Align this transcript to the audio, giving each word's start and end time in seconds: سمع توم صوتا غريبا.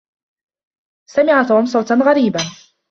سمع 1.09 1.43
توم 1.43 1.65
صوتا 1.65 1.95
غريبا. 1.95 2.39